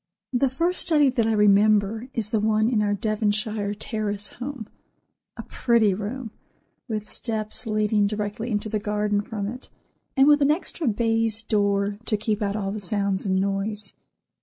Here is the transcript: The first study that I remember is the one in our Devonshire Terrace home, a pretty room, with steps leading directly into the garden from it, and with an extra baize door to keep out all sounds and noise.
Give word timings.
The 0.33 0.49
first 0.49 0.81
study 0.81 1.11
that 1.11 1.27
I 1.27 1.33
remember 1.33 2.07
is 2.15 2.31
the 2.31 2.39
one 2.39 2.67
in 2.67 2.81
our 2.81 2.95
Devonshire 2.95 3.75
Terrace 3.75 4.29
home, 4.29 4.67
a 5.37 5.43
pretty 5.43 5.93
room, 5.93 6.31
with 6.89 7.07
steps 7.07 7.67
leading 7.67 8.07
directly 8.07 8.49
into 8.49 8.67
the 8.67 8.79
garden 8.79 9.21
from 9.21 9.45
it, 9.47 9.69
and 10.17 10.27
with 10.27 10.41
an 10.41 10.49
extra 10.49 10.87
baize 10.87 11.43
door 11.43 11.99
to 12.05 12.17
keep 12.17 12.41
out 12.41 12.55
all 12.55 12.79
sounds 12.79 13.27
and 13.27 13.39
noise. 13.39 13.93